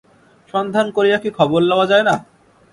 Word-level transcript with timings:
সন্ধান 0.53 0.87
করিয়া 0.91 1.17
কি 1.17 1.29
খবর 1.37 1.61
লওয়া 1.61 1.85
যায় 1.91 2.05
না। 2.09 2.15